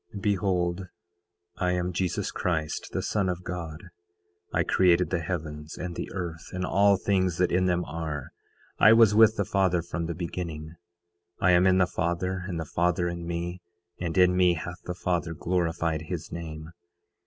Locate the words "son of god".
3.03-3.83